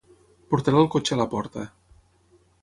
[0.53, 1.67] Portaré el cotxe a la porta.